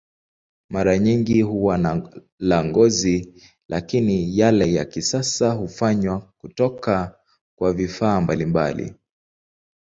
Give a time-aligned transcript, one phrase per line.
[0.69, 2.03] Mara nyingi huwa
[2.39, 7.19] la ngozi, lakini yale ya kisasa hufanywa kutoka
[7.55, 8.95] kwa vifaa mbalimbali.